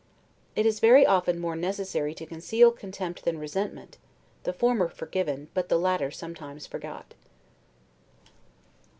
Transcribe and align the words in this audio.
It 0.55 0.65
is 0.65 0.79
very 0.79 1.05
often 1.05 1.37
more 1.39 1.55
necessary 1.55 2.15
to 2.15 2.25
conceal 2.25 2.71
contempt 2.71 3.23
than 3.23 3.37
resentment, 3.37 3.99
the 4.45 4.51
former 4.51 4.89
forgiven, 4.89 5.49
but 5.53 5.69
the 5.69 5.77
latter 5.77 6.09
sometimes 6.09 6.65
forgot. 6.65 7.13